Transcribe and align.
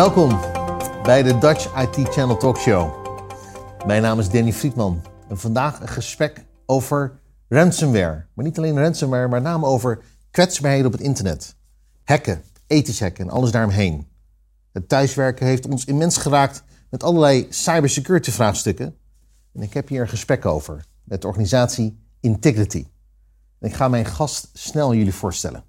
Welkom 0.00 0.40
bij 1.02 1.22
de 1.22 1.38
Dutch 1.38 1.76
IT 1.76 2.08
Channel 2.08 2.36
Talk 2.36 2.58
Show. 2.58 3.06
Mijn 3.86 4.02
naam 4.02 4.18
is 4.18 4.30
Danny 4.30 4.52
Friedman 4.52 5.02
en 5.28 5.38
vandaag 5.38 5.80
een 5.80 5.88
gesprek 5.88 6.44
over 6.66 7.20
ransomware. 7.48 8.26
Maar 8.34 8.44
niet 8.44 8.58
alleen 8.58 8.78
ransomware, 8.78 9.28
maar 9.28 9.42
name 9.42 9.66
over 9.66 10.02
kwetsbaarheden 10.30 10.86
op 10.86 10.92
het 10.92 11.00
internet. 11.00 11.56
Hacken, 12.04 12.42
ethisch 12.66 13.00
hacken 13.00 13.24
en 13.24 13.30
alles 13.30 13.50
daaromheen. 13.50 14.08
Het 14.72 14.88
thuiswerken 14.88 15.46
heeft 15.46 15.68
ons 15.68 15.84
immens 15.84 16.16
geraakt 16.16 16.62
met 16.90 17.02
allerlei 17.02 17.46
cybersecurity 17.50 18.30
vraagstukken. 18.30 18.96
En 19.52 19.62
ik 19.62 19.74
heb 19.74 19.88
hier 19.88 20.00
een 20.00 20.08
gesprek 20.08 20.46
over 20.46 20.84
met 21.04 21.20
de 21.20 21.26
organisatie 21.26 21.98
Integrity. 22.20 22.86
En 23.58 23.68
ik 23.68 23.74
ga 23.74 23.88
mijn 23.88 24.06
gast 24.06 24.50
snel 24.52 24.94
jullie 24.94 25.14
voorstellen. 25.14 25.64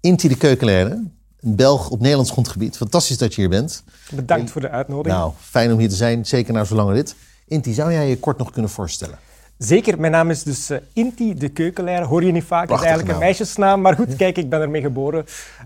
Inti 0.00 0.28
de 0.28 0.36
Keukenleraar, 0.36 0.98
een 1.42 1.56
Belg 1.56 1.90
op 1.90 2.00
Nederlands 2.00 2.30
grondgebied. 2.30 2.76
Fantastisch 2.76 3.18
dat 3.18 3.34
je 3.34 3.40
hier 3.40 3.50
bent. 3.50 3.82
Bedankt 4.10 4.50
voor 4.50 4.60
de 4.60 4.70
uitnodiging. 4.70 5.18
Nou, 5.18 5.32
fijn 5.40 5.72
om 5.72 5.78
hier 5.78 5.88
te 5.88 5.94
zijn, 5.94 6.26
zeker 6.26 6.52
na 6.52 6.64
zo'n 6.64 6.76
lange 6.76 6.92
rit. 6.92 7.14
Inti, 7.46 7.72
zou 7.72 7.92
jij 7.92 8.08
je 8.08 8.18
kort 8.18 8.38
nog 8.38 8.50
kunnen 8.50 8.70
voorstellen? 8.70 9.18
Zeker, 9.58 10.00
mijn 10.00 10.12
naam 10.12 10.30
is 10.30 10.42
dus 10.42 10.70
uh, 10.70 10.78
Inti 10.92 11.34
de 11.34 11.48
Keukenleider. 11.48 12.08
Hoor 12.08 12.24
je 12.24 12.32
niet 12.32 12.44
vaak, 12.44 12.68
het 12.68 12.78
is 12.78 12.84
eigenlijk 12.84 13.14
een 13.14 13.24
meisjesnaam. 13.24 13.80
Maar 13.80 13.94
goed, 13.94 14.16
kijk, 14.22 14.36
ik 14.36 14.50
ben 14.50 14.60
ermee 14.60 14.82
geboren. 14.82 15.24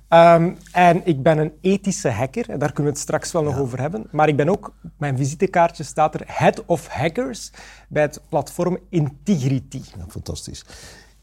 Um, 0.09 0.57
en 0.73 1.01
ik 1.05 1.23
ben 1.23 1.39
een 1.39 1.53
ethische 1.61 2.09
hacker. 2.09 2.47
Daar 2.47 2.73
kunnen 2.73 2.93
we 2.93 2.99
het 2.99 2.99
straks 2.99 3.33
wel 3.33 3.43
nog 3.43 3.59
over 3.59 3.81
hebben. 3.81 4.07
Maar 4.11 4.29
ik 4.29 4.37
ben 4.37 4.49
ook, 4.49 4.73
mijn 4.99 5.17
visitekaartje 5.17 5.83
staat 5.83 6.15
er, 6.15 6.21
Head 6.27 6.63
of 6.67 6.87
Hackers 6.87 7.51
bij 7.89 8.03
het 8.03 8.21
platform 8.29 8.79
Integrity. 8.89 9.83
Ja, 9.97 10.05
fantastisch. 10.09 10.65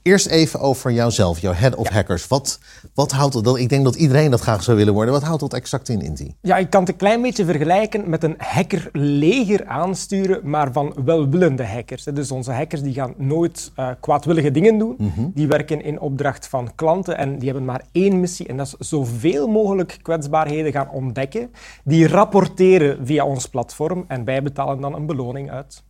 Eerst 0.03 0.27
even 0.27 0.59
over 0.59 0.91
jouzelf, 0.91 1.39
jouw 1.39 1.53
head 1.53 1.75
of 1.75 1.87
hackers. 1.87 2.27
Wat, 2.27 2.59
wat 2.93 3.11
houdt 3.11 3.43
dat? 3.43 3.57
Ik 3.57 3.69
denk 3.69 3.83
dat 3.83 3.95
iedereen 3.95 4.31
dat 4.31 4.39
graag 4.39 4.63
zou 4.63 4.77
willen 4.77 4.93
worden. 4.93 5.13
Wat 5.13 5.23
houdt 5.23 5.39
dat 5.39 5.53
exact 5.53 5.89
in, 5.89 6.01
Inti? 6.01 6.35
Ja, 6.41 6.57
ik 6.57 6.69
kan 6.69 6.81
het 6.81 6.89
een 6.89 6.95
klein 6.95 7.21
beetje 7.21 7.45
vergelijken 7.45 8.09
met 8.09 8.23
een 8.23 8.35
hackerleger 8.37 9.65
aansturen, 9.65 10.49
maar 10.49 10.71
van 10.71 10.95
welwillende 11.05 11.65
hackers. 11.65 12.03
Dus 12.03 12.31
onze 12.31 12.51
hackers 12.51 12.81
die 12.81 12.93
gaan 12.93 13.13
nooit 13.17 13.71
uh, 13.79 13.89
kwaadwillige 13.99 14.51
dingen 14.51 14.77
doen. 14.77 14.95
Mhm. 14.97 15.29
Die 15.33 15.47
werken 15.47 15.83
in 15.83 15.99
opdracht 15.99 16.47
van 16.47 16.75
klanten 16.75 17.17
en 17.17 17.39
die 17.39 17.49
hebben 17.49 17.65
maar 17.65 17.83
één 17.91 18.19
missie. 18.19 18.47
En 18.47 18.57
dat 18.57 18.75
is 18.79 18.89
zoveel 18.89 19.47
mogelijk 19.47 19.99
kwetsbaarheden 20.01 20.71
gaan 20.71 20.89
ontdekken. 20.89 21.51
Die 21.83 22.07
rapporteren 22.07 23.05
via 23.05 23.25
ons 23.25 23.45
platform 23.45 24.05
en 24.07 24.25
wij 24.25 24.43
betalen 24.43 24.81
dan 24.81 24.95
een 24.95 25.05
beloning 25.05 25.51
uit. 25.51 25.83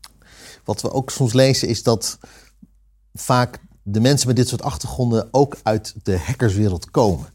Wat 0.63 0.81
we 0.81 0.91
ook 0.91 1.09
soms 1.09 1.33
lezen 1.33 1.67
is 1.67 1.83
dat 1.83 2.19
vaak 3.13 3.59
de 3.83 3.99
mensen 3.99 4.27
met 4.27 4.35
dit 4.35 4.47
soort 4.47 4.61
achtergronden 4.61 5.27
ook 5.31 5.57
uit 5.63 5.95
de 6.03 6.17
hackerswereld 6.17 6.91
komen 6.91 7.27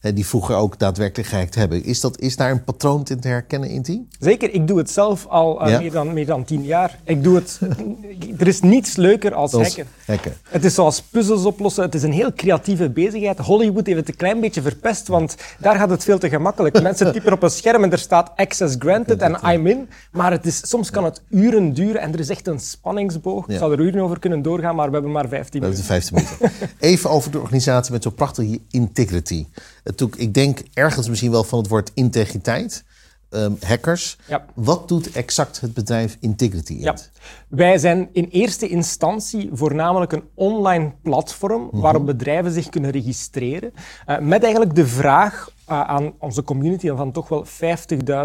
die 0.00 0.26
vroeger 0.26 0.56
ook 0.56 0.78
daadwerkelijk 0.78 1.28
gehackt 1.28 1.54
hebben. 1.54 1.84
Is, 1.84 2.00
dat, 2.00 2.20
is 2.20 2.36
daar 2.36 2.50
een 2.50 2.64
patroon 2.64 3.04
in 3.04 3.20
te 3.20 3.28
herkennen 3.28 3.68
in 3.68 3.82
die? 3.82 4.08
Zeker, 4.18 4.54
ik 4.54 4.66
doe 4.66 4.78
het 4.78 4.90
zelf 4.90 5.26
al 5.26 5.68
uh, 5.68 5.78
meer, 5.78 5.90
dan, 5.90 6.12
meer 6.12 6.26
dan 6.26 6.44
tien 6.44 6.64
jaar. 6.64 6.98
Ik 7.04 7.22
doe 7.22 7.34
het, 7.34 7.60
er 8.38 8.46
is 8.46 8.60
niets 8.60 8.96
leuker 8.96 9.34
als 9.34 9.52
hacken. 9.52 9.86
hacken. 10.06 10.32
Het 10.48 10.64
is 10.64 10.74
zoals 10.74 11.02
puzzels 11.02 11.44
oplossen, 11.44 11.82
het 11.82 11.94
is 11.94 12.02
een 12.02 12.12
heel 12.12 12.32
creatieve 12.32 12.90
bezigheid. 12.90 13.38
Hollywood 13.38 13.86
heeft 13.86 13.98
het 13.98 14.08
een 14.08 14.16
klein 14.16 14.40
beetje 14.40 14.62
verpest, 14.62 15.08
want 15.08 15.36
daar 15.58 15.76
gaat 15.76 15.90
het 15.90 16.04
veel 16.04 16.18
te 16.18 16.28
gemakkelijk. 16.28 16.82
Mensen 16.90 17.12
typen 17.12 17.32
op 17.32 17.42
een 17.42 17.50
scherm 17.50 17.84
en 17.84 17.92
er 17.92 17.98
staat 17.98 18.32
access 18.36 18.76
granted 18.78 19.22
en 19.22 19.38
I'm 19.52 19.66
in. 19.66 19.88
Maar 20.12 20.30
het 20.30 20.46
is, 20.46 20.68
soms 20.68 20.90
kan 20.90 21.04
het 21.04 21.22
uren 21.30 21.72
duren 21.72 22.00
en 22.00 22.12
er 22.12 22.18
is 22.18 22.28
echt 22.28 22.46
een 22.46 22.60
spanningsboog. 22.60 23.48
Ik 23.48 23.58
zou 23.58 23.72
er 23.72 23.80
uren 23.80 24.02
over 24.02 24.18
kunnen 24.18 24.42
doorgaan, 24.42 24.74
maar 24.74 24.86
we 24.86 24.92
hebben 24.92 25.12
maar 25.12 25.28
15 25.28 25.60
minuten. 25.60 25.86
We 25.86 25.92
hebben 25.92 26.10
15 26.10 26.38
minuten. 26.40 26.68
Even 26.90 27.10
over 27.10 27.30
de 27.30 27.38
organisatie 27.38 27.92
met 27.92 28.02
zo'n 28.02 28.14
prachtige 28.14 28.60
integrity 28.70 29.46
ik 30.16 30.34
denk 30.34 30.62
ergens 30.74 31.08
misschien 31.08 31.30
wel 31.30 31.44
van 31.44 31.58
het 31.58 31.68
woord 31.68 31.90
integriteit. 31.94 32.84
Um, 33.32 33.56
hackers. 33.66 34.16
Ja. 34.26 34.44
Wat 34.54 34.88
doet 34.88 35.12
exact 35.12 35.60
het 35.60 35.74
bedrijf 35.74 36.16
Integrity? 36.20 36.74
Ja. 36.74 36.96
Wij 37.48 37.78
zijn 37.78 38.08
in 38.12 38.24
eerste 38.24 38.68
instantie 38.68 39.50
voornamelijk 39.52 40.12
een 40.12 40.24
online 40.34 40.92
platform 41.02 41.62
mhm. 41.62 41.80
waarop 41.80 42.06
bedrijven 42.06 42.52
zich 42.52 42.68
kunnen 42.68 42.90
registreren. 42.90 43.72
Uh, 44.06 44.18
met 44.18 44.42
eigenlijk 44.42 44.74
de 44.74 44.86
vraag 44.86 45.50
uh, 45.68 45.80
aan 45.80 46.12
onze 46.18 46.42
community 46.42 46.88
van 46.88 47.12
toch 47.12 47.28
wel 47.28 47.46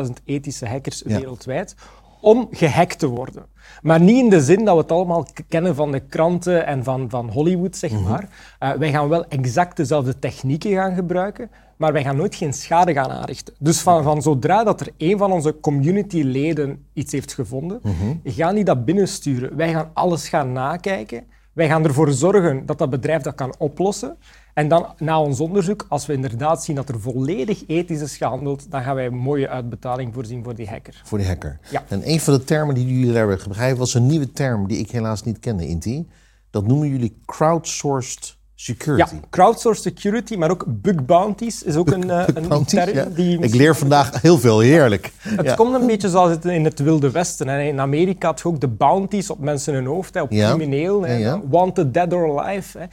50.000 0.06 0.12
ethische 0.24 0.68
hackers 0.68 1.02
wereldwijd 1.02 1.76
om 2.26 2.48
gehackt 2.52 3.00
te 3.00 3.08
worden. 3.08 3.46
Maar 3.82 4.02
niet 4.02 4.24
in 4.24 4.30
de 4.30 4.42
zin 4.42 4.66
dat 4.66 4.76
we 4.76 4.82
het 4.82 4.92
allemaal 4.92 5.28
kennen 5.48 5.76
van 5.76 5.92
de 5.92 6.00
kranten 6.00 6.66
en 6.66 6.84
van, 6.84 7.10
van 7.10 7.30
Hollywood, 7.30 7.76
zeg 7.76 7.92
mhm. 7.92 8.04
maar. 8.04 8.30
Uh, 8.60 8.72
wij 8.72 8.92
gaan 8.92 9.10
wel 9.10 9.26
exact 9.26 9.78
dezelfde 9.78 10.20
technieken 10.20 10.72
gaan 10.72 10.96
gebruiken, 10.96 11.50
maar 11.78 11.94
wij 11.94 12.04
gaan 12.04 12.16
nooit 12.16 12.36
geen 12.36 12.54
schade 12.54 12.94
gaan 12.94 13.10
aanrichten. 13.10 13.54
Dus 13.60 13.82
van, 13.82 14.04
van 14.04 14.22
zodra 14.22 14.64
dat 14.64 14.82
er 14.82 14.90
een 14.98 15.18
van 15.18 15.32
onze 15.32 15.60
communityleden 15.60 16.86
iets 16.94 17.12
heeft 17.12 17.34
gevonden, 17.34 17.80
mm 17.84 18.22
gaan 18.24 18.56
die 18.56 18.64
dat 18.64 18.86
binnensturen. 18.86 19.56
Wij 19.56 19.72
gaan 19.72 19.90
alles 19.94 20.30
gaan 20.30 20.52
nakijken. 20.52 21.24
Wij 21.56 21.68
gaan 21.68 21.86
ervoor 21.86 22.12
zorgen 22.12 22.66
dat 22.66 22.78
dat 22.78 22.90
bedrijf 22.90 23.22
dat 23.22 23.36
kan 23.36 23.56
oplossen. 23.58 24.18
En 24.54 24.68
dan, 24.68 24.94
na 24.98 25.22
ons 25.22 25.40
onderzoek, 25.40 25.86
als 25.90 26.06
we 26.06 26.14
inderdaad 26.14 26.64
zien 26.64 26.76
dat 26.76 26.90
er 26.90 27.00
volledig 27.00 27.64
ethisch 27.68 28.02
is 28.02 28.18
gehandeld, 28.18 28.72
dan 28.72 28.84
gaan 28.84 28.96
wij 28.96 29.06
een 29.06 29.18
mooie 29.18 29.50
uitbetaling 29.50 30.14
voorzien 30.14 30.44
voor 30.44 30.56
die 30.56 30.68
hacker. 30.68 31.02
Voor 31.04 31.18
die 31.18 31.28
hacker. 31.28 31.60
Ja. 31.72 31.84
En 31.88 32.10
een 32.10 32.20
van 32.20 32.34
de 32.34 32.44
termen 32.44 32.76
die 32.76 33.00
jullie 33.00 33.18
hebben 33.18 33.40
gebruikt 33.40 33.78
was 33.78 33.94
een 33.94 34.06
nieuwe 34.06 34.32
term 34.32 34.68
die 34.68 34.78
ik 34.78 34.92
helaas 34.92 35.24
niet 35.24 35.40
kende, 35.40 35.68
Inti. 35.68 36.08
Dat 36.50 36.68
noemen 36.68 36.90
jullie 36.90 37.18
crowdsourced 37.26 38.38
security. 38.56 39.14
Ja, 39.14 39.20
crowdsourced 39.30 39.84
security, 39.84 40.36
maar 40.36 40.52
ook 40.52 40.66
bug 40.68 41.06
bounties 41.06 41.64
is 41.64 41.76
ook 41.76 41.92
een, 41.92 42.08
uh, 42.08 42.24
een 42.34 42.66
term 42.66 43.14
die... 43.14 43.40
Ik 43.40 43.54
leer 43.54 43.76
vandaag 43.76 44.22
heel 44.22 44.40
veel, 44.40 44.60
heerlijk. 44.60 45.12
Het 45.20 45.56
komt 45.56 45.76
een 45.76 45.88
beetje 45.88 46.10
zoals 46.10 46.30
het 46.30 46.46
in 46.46 46.64
het 46.64 46.80
Wilde 46.80 47.12
Westen. 47.12 47.48
Hè. 47.48 47.62
In 47.62 47.80
Amerika 47.80 48.28
had 48.28 48.40
je 48.40 48.48
ook 48.48 48.60
de 48.60 48.68
bounties 48.68 49.30
op 49.30 49.40
mensen 49.40 49.74
hun 49.74 49.86
hoofd, 49.86 50.14
hè, 50.14 50.22
op 50.22 50.30
crimineel, 50.30 51.06
wanted 51.50 51.94
dead 51.94 52.14
or 52.14 52.40
alive. 52.40 52.78
Hè. 52.78 52.86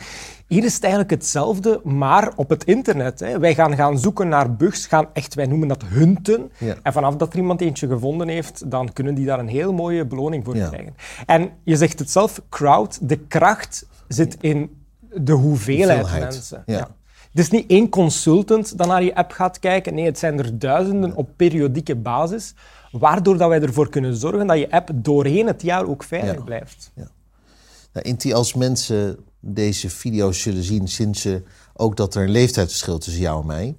Hier 0.46 0.64
is 0.64 0.74
het 0.74 0.82
eigenlijk 0.82 1.12
hetzelfde, 1.12 1.80
maar 1.84 2.32
op 2.36 2.48
het 2.48 2.64
internet. 2.64 3.20
Hè. 3.20 3.38
Wij 3.38 3.54
gaan 3.54 3.76
gaan 3.76 3.98
zoeken 3.98 4.28
naar 4.28 4.54
bugs, 4.56 4.86
gaan 4.86 5.06
echt, 5.12 5.34
wij 5.34 5.46
noemen 5.46 5.68
dat 5.68 5.82
hunten. 5.86 6.50
En 6.82 6.92
vanaf 6.92 7.16
dat 7.16 7.32
er 7.32 7.38
iemand 7.38 7.60
eentje 7.60 7.88
gevonden 7.88 8.28
heeft, 8.28 8.70
dan 8.70 8.92
kunnen 8.92 9.14
die 9.14 9.26
daar 9.26 9.38
een 9.38 9.48
heel 9.48 9.72
mooie 9.72 10.06
beloning 10.06 10.44
voor 10.44 10.54
krijgen. 10.54 10.94
En 11.26 11.50
je 11.64 11.76
zegt 11.76 11.98
het 11.98 12.10
zelf, 12.10 12.40
crowd, 12.48 13.08
de 13.08 13.18
kracht 13.18 13.86
zit 14.08 14.36
in 14.40 14.80
de 15.14 15.32
hoeveelheid, 15.32 16.18
mensen. 16.18 16.62
Ja. 16.66 16.88
Het 17.32 17.40
is 17.40 17.50
niet 17.50 17.70
één 17.70 17.88
consultant 17.88 18.78
dat 18.78 18.86
naar 18.86 19.02
je 19.02 19.14
app 19.14 19.32
gaat 19.32 19.58
kijken. 19.58 19.94
Nee, 19.94 20.04
het 20.04 20.18
zijn 20.18 20.38
er 20.38 20.58
duizenden 20.58 21.14
op 21.14 21.28
periodieke 21.36 21.96
basis. 21.96 22.54
Waardoor 22.90 23.36
dat 23.36 23.48
wij 23.48 23.60
ervoor 23.60 23.88
kunnen 23.88 24.16
zorgen 24.16 24.46
dat 24.46 24.58
je 24.58 24.70
app 24.70 24.90
doorheen 24.94 25.46
het 25.46 25.62
jaar 25.62 25.86
ook 25.86 26.02
veilig 26.02 26.44
blijft. 26.44 26.90
Ja. 26.94 27.10
Nou, 27.92 28.06
Inti, 28.06 28.32
als 28.32 28.54
mensen 28.54 29.18
deze 29.40 29.90
video's 29.90 30.40
zullen 30.40 30.62
zien, 30.62 30.88
zien 30.88 31.14
ze 31.14 31.42
ook 31.74 31.96
dat 31.96 32.14
er 32.14 32.22
een 32.22 32.30
leeftijdsverschil 32.30 32.98
tussen 32.98 33.22
jou 33.22 33.40
en 33.40 33.46
mij. 33.46 33.76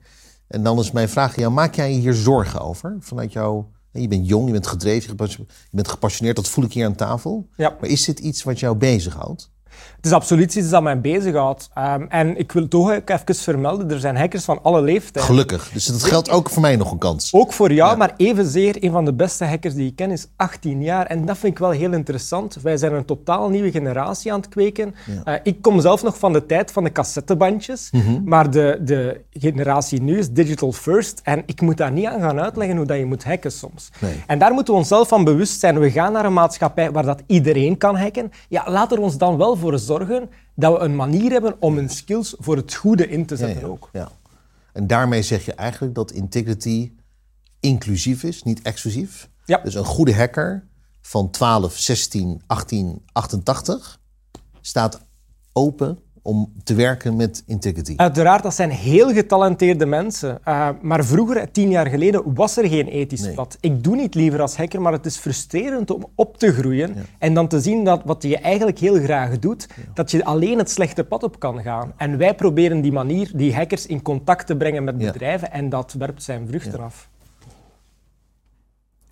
En 0.48 0.64
dan 0.64 0.80
is 0.80 0.92
mijn 0.92 1.10
vraag 1.10 1.30
aan 1.30 1.42
jou, 1.42 1.54
maak 1.54 1.76
jij 1.76 1.94
je 1.94 2.00
hier 2.00 2.14
zorgen 2.14 2.62
over? 2.62 2.98
Vanuit 3.00 3.34
jou, 3.34 3.64
je 3.92 4.08
bent 4.08 4.28
jong, 4.28 4.46
je 4.46 4.52
bent 4.52 4.68
gedreven, 4.68 5.18
je 5.18 5.46
bent 5.72 5.88
gepassioneerd, 5.88 6.36
dat 6.36 6.50
voel 6.50 6.64
ik 6.64 6.74
hier 6.74 6.86
aan 6.86 6.96
tafel. 6.96 7.48
Ja. 7.56 7.78
Maar 7.80 7.90
is 7.90 8.06
dit 8.06 8.20
iets 8.20 8.44
wat 8.44 8.60
jou 8.60 8.76
bezighoudt? 8.76 9.52
Het 9.96 10.06
is 10.06 10.12
absoluut 10.12 10.56
iets 10.56 10.70
dat 10.70 10.84
mij 10.84 11.02
bezighoudt. 11.02 11.70
Um, 11.78 12.06
en 12.10 12.38
ik 12.38 12.52
wil 12.52 12.68
toch 12.68 12.96
ook 12.96 13.10
even 13.10 13.36
vermelden, 13.36 13.92
er 13.92 14.00
zijn 14.00 14.16
hackers 14.16 14.44
van 14.44 14.60
alle 14.64 14.82
leeftijden. 14.82 15.24
Gelukkig. 15.24 15.70
Dus 15.74 15.86
dat 15.86 16.04
geldt 16.04 16.30
ook 16.30 16.50
voor 16.50 16.62
mij 16.62 16.76
nog 16.76 16.92
een 16.92 16.98
kans. 16.98 17.34
Ook 17.34 17.54
voor 17.54 17.74
jou, 17.74 17.98
maar 17.98 18.14
evenzeer, 18.18 18.84
een 18.84 18.92
van 18.92 19.06
de 19.06 19.14
beste 19.14 19.46
hackers 19.46 19.74
die 19.74 19.88
ik 19.88 19.96
ken 19.96 20.12
is 20.12 20.28
18 20.36 20.82
jaar. 20.82 21.06
En 21.06 21.26
dat 21.26 21.38
vind 21.38 21.54
ik 21.54 21.60
wel 21.60 21.70
heel 21.70 21.94
interessant. 21.94 22.58
Wij 22.62 22.78
zijn 22.78 22.94
een 22.94 23.06
totaal 23.06 23.50
nieuwe 23.50 23.72
generatie 23.72 24.34
aan 24.34 24.40
het 24.40 24.50
kweken. 24.50 24.96
Uh, 25.28 25.34
ik 25.44 25.62
kom 25.62 25.82
zelf 25.82 26.04
nog 26.04 26.18
van 26.18 26.34
de 26.34 26.46
tijd 26.46 26.72
van 26.72 26.84
de 26.84 26.92
cassettebandjes. 26.92 27.90
Mhm. 27.92 28.24
Maar 28.24 28.52
de, 28.52 28.80
de 28.82 29.22
generatie 29.32 30.02
nu 30.02 30.18
is 30.18 30.30
digital 30.30 30.72
first. 30.72 31.22
En 31.24 31.44
ik 31.46 31.62
moet 31.62 31.78
daar 31.78 31.92
niet 31.92 32.06
aan 32.06 32.20
gaan 32.20 32.40
uitleggen 32.40 32.78
hoe 32.78 32.86
dat 32.86 32.98
je 32.98 33.06
moet 33.06 33.24
hacken 33.24 33.52
soms. 33.52 33.90
Nee. 34.00 34.24
En 34.28 34.40
daar 34.40 34.54
moeten 34.54 34.74
we 34.74 34.80
onszelf 34.80 35.08
van 35.08 35.24
bewust 35.24 35.60
zijn. 35.60 35.80
We 35.80 35.92
gaan 35.92 36.12
naar 36.12 36.26
een 36.26 36.34
maatschappij 36.34 36.92
waar 36.92 37.06
dat 37.06 37.22
iedereen 37.28 37.78
kan 37.78 37.96
hacken. 37.96 38.32
Ja, 38.50 38.64
laten 38.68 38.98
we 38.98 39.04
ons 39.04 39.18
dan 39.18 39.38
wel 39.38 39.58
voor 39.64 39.80
zorgen 39.80 40.30
dat 40.56 40.74
we 40.74 40.80
een 40.80 40.96
manier 40.96 41.32
hebben 41.32 41.56
om 41.60 41.76
hun 41.76 41.90
skills 41.90 42.36
voor 42.38 42.56
het 42.56 42.74
goede 42.74 43.08
in 43.08 43.26
te 43.26 43.36
zetten 43.36 43.64
ook. 43.70 43.90
Ja. 43.94 44.12
En 44.74 44.88
daarmee 44.88 45.22
zeg 45.22 45.46
je 45.46 45.54
eigenlijk 45.54 45.96
dat 45.96 46.12
integrity 46.12 46.92
inclusief 47.60 48.24
is, 48.24 48.44
niet 48.44 48.62
exclusief. 48.62 49.30
Ja. 49.46 49.58
Dus 49.58 49.76
een 49.76 49.86
goede 49.86 50.16
hacker 50.16 50.68
van 51.02 51.30
12, 51.30 51.78
16, 51.78 52.42
18, 52.48 53.02
88 53.12 54.00
staat 54.62 55.02
open 55.54 56.00
om 56.24 56.54
te 56.64 56.74
werken 56.74 57.16
met 57.16 57.44
integrity? 57.46 57.94
Uiteraard, 57.96 58.44
dat 58.44 58.54
zijn 58.54 58.70
heel 58.70 59.14
getalenteerde 59.14 59.86
mensen. 59.86 60.40
Uh, 60.48 60.70
maar 60.82 61.06
vroeger, 61.06 61.52
tien 61.52 61.70
jaar 61.70 61.88
geleden, 61.88 62.34
was 62.34 62.58
er 62.58 62.68
geen 62.68 62.88
ethisch 62.88 63.34
pad. 63.34 63.58
Ik 63.60 63.84
doe 63.84 63.96
niet 63.96 64.16
liever 64.16 64.42
als 64.42 64.58
hacker, 64.58 64.82
maar 64.82 64.92
het 64.92 65.06
is 65.06 65.18
frustrerend 65.18 65.92
om 65.92 66.06
op 66.16 66.38
te 66.38 66.54
groeien 66.54 66.96
en 67.20 67.34
dan 67.34 67.48
te 67.48 67.62
zien 67.62 67.84
dat 67.84 68.02
wat 68.06 68.24
je 68.24 68.38
eigenlijk 68.38 68.80
heel 68.80 68.96
graag 68.96 69.40
doet, 69.40 69.68
dat 69.94 70.12
je 70.12 70.26
alleen 70.26 70.58
het 70.58 70.70
slechte 70.70 71.04
pad 71.04 71.24
op 71.24 71.40
kan 71.40 71.62
gaan. 71.62 71.94
En 71.98 72.18
wij 72.18 72.36
proberen 72.36 72.82
die 72.82 72.92
manier, 72.92 73.32
die 73.36 73.56
hackers 73.56 73.86
in 73.86 74.02
contact 74.02 74.48
te 74.48 74.56
brengen 74.56 74.84
met 74.84 74.98
bedrijven 74.98 75.52
en 75.52 75.70
dat 75.70 75.94
werpt 75.94 76.24
zijn 76.24 76.48
vruchten 76.48 76.80
af. 76.80 77.10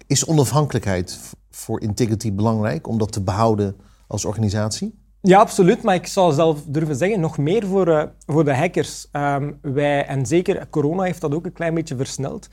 Is 0.07 0.25
onafhankelijkheid 0.25 1.19
voor 1.49 1.81
Integrity 1.81 2.33
belangrijk 2.33 2.87
om 2.87 2.97
dat 2.97 3.11
te 3.11 3.21
behouden 3.21 3.75
als 4.07 4.25
organisatie? 4.25 4.99
Ja, 5.21 5.39
absoluut. 5.39 5.83
Maar 5.83 5.95
ik 5.95 6.07
zou 6.07 6.33
zelf 6.33 6.63
durven 6.67 6.95
zeggen, 6.95 7.19
nog 7.19 7.37
meer 7.37 7.65
voor, 7.65 7.87
uh, 7.87 8.03
voor 8.25 8.45
de 8.45 8.55
hackers. 8.55 9.07
Um, 9.11 9.59
wij, 9.61 10.05
en 10.05 10.25
zeker 10.25 10.69
corona 10.69 11.03
heeft 11.03 11.21
dat 11.21 11.33
ook 11.33 11.45
een 11.45 11.53
klein 11.53 11.73
beetje 11.73 11.95
versneld. 11.95 12.49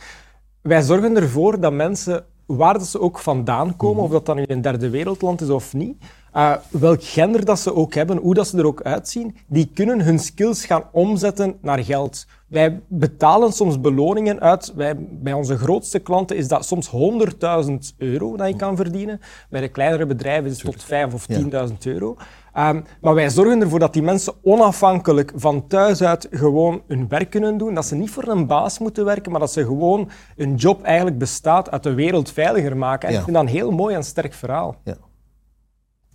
Wij 0.62 0.82
zorgen 0.82 1.16
ervoor 1.16 1.60
dat 1.60 1.72
mensen, 1.72 2.24
waar 2.46 2.80
ze 2.80 3.00
ook 3.00 3.18
vandaan 3.18 3.76
komen, 3.76 3.96
mm 3.96 4.04
of 4.04 4.10
dat 4.10 4.26
dan 4.26 4.36
nu 4.36 4.44
een 4.46 4.60
derde 4.60 4.90
wereldland 4.90 5.40
is 5.40 5.48
of 5.48 5.72
niet, 5.74 6.04
uh, 6.38 6.54
welk 6.70 7.02
gender 7.02 7.44
dat 7.44 7.58
ze 7.58 7.74
ook 7.74 7.94
hebben, 7.94 8.16
hoe 8.16 8.34
dat 8.34 8.48
ze 8.48 8.58
er 8.58 8.66
ook 8.66 8.82
uitzien, 8.82 9.36
die 9.46 9.70
kunnen 9.74 10.00
hun 10.00 10.18
skills 10.18 10.64
gaan 10.64 10.84
omzetten 10.92 11.56
naar 11.60 11.78
geld. 11.84 12.26
Wij 12.46 12.80
betalen 12.88 13.52
soms 13.52 13.80
beloningen 13.80 14.40
uit. 14.40 14.72
Wij, 14.74 14.94
bij 14.98 15.32
onze 15.32 15.58
grootste 15.58 15.98
klanten 15.98 16.36
is 16.36 16.48
dat 16.48 16.64
soms 16.64 16.90
100.000 16.90 17.74
euro 17.96 18.36
dat 18.36 18.48
je 18.48 18.56
kan 18.56 18.76
verdienen. 18.76 19.20
Bij 19.50 19.60
de 19.60 19.68
kleinere 19.68 20.06
bedrijven 20.06 20.50
is 20.50 20.62
het 20.62 20.72
tot 20.72 20.84
5.000 20.84 21.14
of 21.14 21.26
10.000 21.70 21.76
euro. 21.84 22.16
Um, 22.58 22.84
maar 23.00 23.14
wij 23.14 23.30
zorgen 23.30 23.60
ervoor 23.60 23.78
dat 23.78 23.92
die 23.92 24.02
mensen 24.02 24.32
onafhankelijk 24.42 25.32
van 25.34 25.66
thuis 25.66 26.02
uit 26.02 26.28
gewoon 26.30 26.82
hun 26.86 27.08
werk 27.08 27.30
kunnen 27.30 27.58
doen. 27.58 27.74
Dat 27.74 27.86
ze 27.86 27.94
niet 27.94 28.10
voor 28.10 28.28
een 28.28 28.46
baas 28.46 28.78
moeten 28.78 29.04
werken, 29.04 29.30
maar 29.30 29.40
dat 29.40 29.52
ze 29.52 29.64
gewoon 29.64 30.10
een 30.36 30.54
job 30.54 30.82
eigenlijk 30.82 31.18
bestaat 31.18 31.70
uit 31.70 31.82
de 31.82 31.94
wereld 31.94 32.32
veiliger 32.32 32.76
maken. 32.76 33.08
En 33.08 33.14
ik 33.14 33.22
vind 33.22 33.36
dat 33.36 33.44
een 33.44 33.50
heel 33.50 33.70
mooi 33.70 33.94
en 33.94 34.04
sterk 34.04 34.32
verhaal. 34.32 34.76
Ja. 34.84 34.96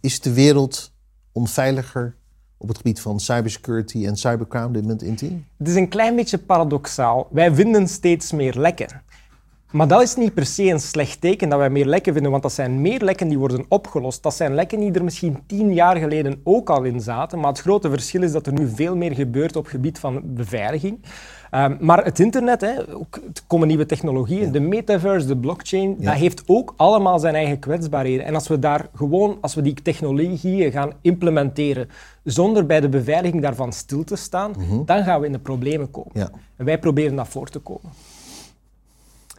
Is 0.03 0.19
de 0.19 0.33
wereld 0.33 0.93
onveiliger 1.31 2.15
op 2.57 2.67
het 2.67 2.77
gebied 2.77 3.01
van 3.01 3.19
cybersecurity 3.19 4.05
en 4.05 4.15
cybercrime 4.15 4.71
dit 4.71 4.81
moment 4.81 5.01
in 5.01 5.47
Het 5.57 5.67
is 5.67 5.75
een 5.75 5.89
klein 5.89 6.15
beetje 6.15 6.37
paradoxaal. 6.37 7.27
Wij 7.31 7.53
vinden 7.53 7.87
steeds 7.87 8.31
meer 8.31 8.53
lekken. 8.57 9.01
Maar 9.73 9.87
dat 9.87 10.01
is 10.01 10.15
niet 10.15 10.33
per 10.33 10.45
se 10.45 10.63
een 10.63 10.79
slecht 10.79 11.21
teken 11.21 11.49
dat 11.49 11.59
wij 11.59 11.69
meer 11.69 11.85
lekken 11.85 12.13
vinden, 12.13 12.31
want 12.31 12.43
dat 12.43 12.53
zijn 12.53 12.81
meer 12.81 13.01
lekken 13.01 13.27
die 13.27 13.37
worden 13.39 13.65
opgelost. 13.67 14.23
Dat 14.23 14.35
zijn 14.35 14.53
lekken 14.53 14.79
die 14.79 14.91
er 14.91 15.03
misschien 15.03 15.37
tien 15.45 15.73
jaar 15.73 15.95
geleden 15.95 16.41
ook 16.43 16.69
al 16.69 16.83
in 16.83 17.01
zaten, 17.01 17.39
maar 17.39 17.49
het 17.49 17.59
grote 17.59 17.89
verschil 17.89 18.21
is 18.23 18.31
dat 18.31 18.47
er 18.47 18.53
nu 18.53 18.69
veel 18.75 18.95
meer 18.95 19.15
gebeurt 19.15 19.55
op 19.55 19.63
het 19.63 19.71
gebied 19.71 19.99
van 19.99 20.21
beveiliging. 20.23 20.99
Um, 21.51 21.77
maar 21.79 22.03
het 22.05 22.19
internet, 22.19 22.61
hè, 22.61 22.95
ook, 22.95 23.15
er 23.15 23.41
komen 23.47 23.67
nieuwe 23.67 23.85
technologieën, 23.85 24.51
de 24.51 24.59
metaverse, 24.59 25.27
de 25.27 25.37
blockchain, 25.37 25.95
dat 25.99 26.13
heeft 26.13 26.43
ook 26.45 26.73
allemaal 26.77 27.19
zijn 27.19 27.35
eigen 27.35 27.59
kwetsbaarheden. 27.59 28.25
En 28.25 28.35
als 28.35 28.47
we 28.47 28.59
daar 28.59 28.87
gewoon, 28.95 29.37
als 29.41 29.55
we 29.55 29.61
die 29.61 29.73
technologieën 29.73 30.71
gaan 30.71 30.91
implementeren 31.01 31.89
zonder 32.23 32.65
bij 32.65 32.79
de 32.79 32.89
beveiliging 32.89 33.41
daarvan 33.41 33.73
stil 33.73 34.03
te 34.03 34.15
staan, 34.15 34.53
mhm. 34.57 34.85
dan 34.85 35.03
gaan 35.03 35.19
we 35.19 35.25
in 35.25 35.31
de 35.31 35.39
problemen 35.39 35.91
komen. 35.91 36.11
Ja. 36.13 36.29
En 36.55 36.65
wij 36.65 36.79
proberen 36.79 37.15
dat 37.15 37.27
voor 37.27 37.49
te 37.49 37.59
komen. 37.59 37.91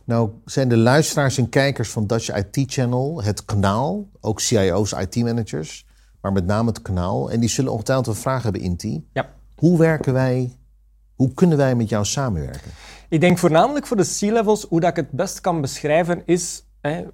Nou 0.05 0.31
zijn 0.45 0.69
de 0.69 0.77
luisteraars 0.77 1.39
en 1.39 1.49
kijkers 1.49 1.91
van 1.91 2.07
Dutch 2.07 2.37
IT 2.37 2.73
Channel 2.73 3.23
het 3.23 3.45
kanaal, 3.45 4.09
ook 4.21 4.41
CIO's, 4.41 4.93
IT-managers, 4.93 5.87
maar 6.21 6.33
met 6.33 6.47
name 6.47 6.69
het 6.69 6.83
kanaal. 6.83 7.31
En 7.31 7.41
die 7.41 7.49
zullen 7.49 7.73
ongetwijfeld 7.73 8.07
een 8.07 8.23
vraag 8.23 8.43
hebben, 8.43 8.61
Inti. 8.61 9.07
Ja. 9.13 9.31
Hoe 9.55 9.79
werken 9.79 10.13
wij, 10.13 10.57
hoe 11.15 11.35
kunnen 11.35 11.57
wij 11.57 11.75
met 11.75 11.89
jou 11.89 12.05
samenwerken? 12.05 12.71
Ik 13.09 13.21
denk 13.21 13.39
voornamelijk 13.39 13.87
voor 13.87 13.97
de 13.97 14.17
C-levels, 14.19 14.67
hoe 14.69 14.81
dat 14.81 14.91
ik 14.91 14.97
het 14.97 15.11
best 15.11 15.41
kan 15.41 15.61
beschrijven, 15.61 16.23
is 16.27 16.65
hè, 16.81 17.05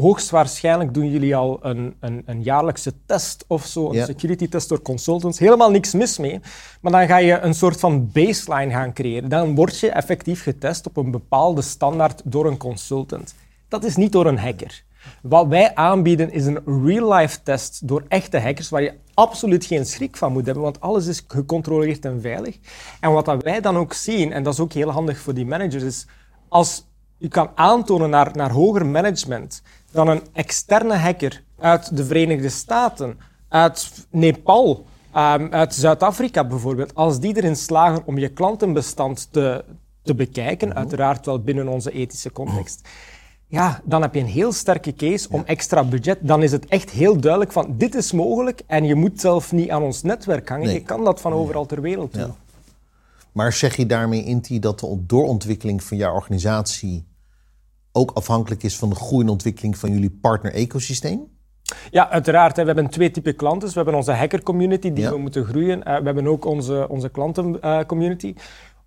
hoogstwaarschijnlijk 0.00 0.94
doen 0.94 1.10
jullie 1.10 1.36
al 1.36 1.58
een, 1.62 1.94
een, 2.00 2.22
een 2.26 2.42
jaarlijkse 2.42 2.92
test 3.06 3.44
of 3.46 3.66
zo, 3.66 3.92
een 3.92 4.04
security 4.04 4.48
test 4.48 4.68
door 4.68 4.82
consultants. 4.82 5.38
Helemaal 5.38 5.70
niks 5.70 5.92
mis 5.92 6.18
mee. 6.18 6.40
Maar 6.80 6.92
dan 6.92 7.06
ga 7.06 7.16
je 7.16 7.38
een 7.38 7.54
soort 7.54 7.80
van 7.80 8.10
baseline 8.12 8.72
gaan 8.72 8.92
creëren. 8.92 9.28
Dan 9.28 9.54
word 9.54 9.78
je 9.78 9.90
effectief 9.90 10.42
getest 10.42 10.86
op 10.86 10.96
een 10.96 11.10
bepaalde 11.10 11.62
standaard 11.62 12.22
door 12.24 12.46
een 12.46 12.56
consultant. 12.56 13.34
Dat 13.68 13.84
is 13.84 13.96
niet 13.96 14.12
door 14.12 14.26
een 14.26 14.38
hacker. 14.38 14.82
Wat 15.22 15.46
wij 15.46 15.74
aanbieden 15.74 16.32
is 16.32 16.46
een 16.46 16.84
real-life 16.84 17.42
test 17.42 17.88
door 17.88 18.04
echte 18.08 18.40
hackers, 18.40 18.68
waar 18.68 18.82
je 18.82 18.94
absoluut 19.14 19.64
geen 19.64 19.86
schrik 19.86 20.16
van 20.16 20.32
moet 20.32 20.44
hebben, 20.44 20.62
want 20.62 20.80
alles 20.80 21.06
is 21.06 21.24
gecontroleerd 21.28 22.04
en 22.04 22.20
veilig. 22.20 22.58
En 23.00 23.12
wat 23.12 23.24
dat 23.24 23.42
wij 23.42 23.60
dan 23.60 23.76
ook 23.76 23.92
zien, 23.92 24.32
en 24.32 24.42
dat 24.42 24.52
is 24.52 24.60
ook 24.60 24.72
heel 24.72 24.90
handig 24.90 25.18
voor 25.18 25.34
die 25.34 25.46
managers, 25.46 25.82
is 25.82 26.06
als 26.48 26.86
je 27.18 27.28
kan 27.28 27.50
aantonen 27.54 28.10
naar, 28.10 28.30
naar 28.34 28.50
hoger 28.50 28.86
management 28.86 29.62
dan 29.90 30.08
een 30.08 30.22
externe 30.32 30.96
hacker 30.96 31.42
uit 31.58 31.96
de 31.96 32.04
Verenigde 32.04 32.48
Staten, 32.48 33.18
uit 33.48 34.06
Nepal, 34.10 34.86
um, 35.16 35.52
uit 35.52 35.74
Zuid-Afrika 35.74 36.44
bijvoorbeeld, 36.44 36.94
als 36.94 37.20
die 37.20 37.36
erin 37.36 37.56
slagen 37.56 38.02
om 38.06 38.18
je 38.18 38.28
klantenbestand 38.28 39.28
te, 39.30 39.64
te 40.02 40.14
bekijken, 40.14 40.68
mhm. 40.68 40.76
uiteraard 40.76 41.26
wel 41.26 41.40
binnen 41.40 41.68
onze 41.68 41.92
ethische 41.92 42.32
context, 42.32 42.88
ja, 43.46 43.80
dan 43.84 44.02
heb 44.02 44.14
je 44.14 44.20
een 44.20 44.26
heel 44.26 44.52
sterke 44.52 44.94
case 44.94 45.28
om 45.30 45.42
extra 45.46 45.84
budget. 45.84 46.18
Dan 46.20 46.42
is 46.42 46.52
het 46.52 46.66
echt 46.66 46.90
heel 46.90 47.20
duidelijk 47.20 47.52
van 47.52 47.74
dit 47.76 47.94
is 47.94 48.12
mogelijk 48.12 48.62
en 48.66 48.84
je 48.84 48.94
moet 48.94 49.20
zelf 49.20 49.52
niet 49.52 49.70
aan 49.70 49.82
ons 49.82 50.02
netwerk 50.02 50.48
hangen. 50.48 50.72
Je 50.72 50.82
kan 50.82 51.04
dat 51.04 51.20
van 51.20 51.32
overal 51.32 51.66
ter 51.66 51.80
wereld 51.80 52.12
doen. 52.12 52.26
Ja. 52.26 52.34
Maar 53.32 53.52
zeg 53.52 53.76
je 53.76 53.86
daarmee, 53.86 54.24
Inti, 54.24 54.58
dat 54.58 54.80
de 54.80 54.98
doorontwikkeling 55.06 55.82
van 55.82 55.96
jouw 55.96 56.14
organisatie 56.14 57.04
ook 57.98 58.10
afhankelijk 58.10 58.62
is 58.62 58.76
van 58.76 58.88
de 58.88 58.94
groei 58.94 59.24
en 59.24 59.30
ontwikkeling 59.30 59.78
van 59.78 59.90
jullie 59.92 60.18
partner-ecosysteem? 60.20 61.36
Ja, 61.90 62.10
uiteraard. 62.10 62.56
We 62.56 62.62
hebben 62.62 62.88
twee 62.88 63.10
typen 63.10 63.36
klanten. 63.36 63.68
We 63.68 63.74
hebben 63.74 63.94
onze 63.94 64.12
hacker-community 64.12 64.92
die 64.92 65.08
we 65.08 65.18
moeten 65.18 65.44
groeien. 65.44 65.82
Eh, 65.82 65.98
we 65.98 66.04
hebben 66.04 66.26
ook 66.26 66.44
onze, 66.44 66.88
onze 66.88 67.08
klanten-community. 67.08 68.34